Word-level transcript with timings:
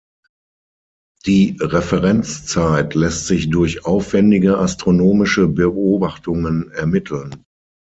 Die 1.27 1.57
Referenzzeit 1.61 2.95
lässt 2.95 3.27
sich 3.27 3.51
durch 3.51 3.85
aufwendige 3.85 4.57
astronomische 4.57 5.47
Beobachtungen 5.47 6.71
ermitteln. 6.71 7.43